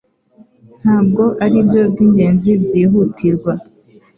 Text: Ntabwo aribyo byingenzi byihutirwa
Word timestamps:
Ntabwo 0.81 1.23
aribyo 1.43 1.81
byingenzi 1.91 2.49
byihutirwa 2.63 3.51